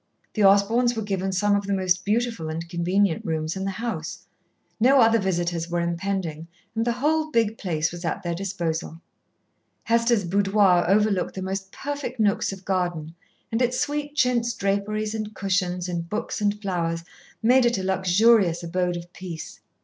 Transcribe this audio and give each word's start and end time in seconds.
The 0.33 0.43
Osborns 0.43 0.95
were 0.95 1.03
given 1.03 1.31
some 1.31 1.55
of 1.55 1.67
the 1.67 1.75
most 1.75 2.03
beautiful 2.03 2.49
and 2.49 2.67
convenient 2.67 3.23
rooms 3.23 3.55
in 3.55 3.65
the 3.65 3.69
house. 3.69 4.25
No 4.79 4.99
other 4.99 5.19
visitors 5.19 5.69
were 5.69 5.79
impending 5.79 6.47
and 6.73 6.85
the 6.87 6.93
whole 6.93 7.29
big 7.29 7.55
place 7.59 7.91
was 7.91 8.03
at 8.03 8.23
their 8.23 8.33
disposal. 8.33 8.99
Hester's 9.83 10.23
boudoir 10.25 10.85
overlooked 10.87 11.35
the 11.35 11.43
most 11.43 11.71
perfect 11.71 12.19
nooks 12.19 12.51
of 12.51 12.65
garden, 12.65 13.13
and 13.51 13.61
its 13.61 13.79
sweet 13.79 14.15
chintz 14.15 14.53
draperies 14.55 15.13
and 15.13 15.35
cushions 15.35 15.87
and 15.87 16.09
books 16.09 16.41
and 16.41 16.59
flowers 16.59 17.03
made 17.43 17.67
it 17.67 17.77
a 17.77 17.83
luxurious 17.83 18.63
abode 18.63 18.97
of 18.97 19.13
peace. 19.13 19.59